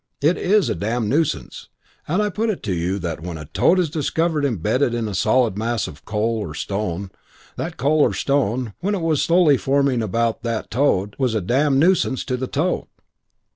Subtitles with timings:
[0.19, 1.69] It is a damned nuisance;
[2.07, 5.13] and I put it to you that, when a toad is discovered embedded in a
[5.13, 7.11] solid mass of coal or stone,
[7.55, 11.77] that coal or stone, when it was slowly forming about that toad, was a damned
[11.79, 12.87] nuisance to the toad."